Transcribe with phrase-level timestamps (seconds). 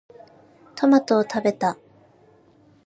[0.73, 1.77] トマトを食べた。